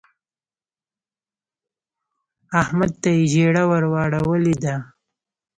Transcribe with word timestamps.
احمد 2.61 2.91
ته 3.01 3.09
يې 3.17 3.23
ژیړه 3.31 3.63
ور 3.69 3.83
واړولې 3.91 4.55
ده. 4.63 4.75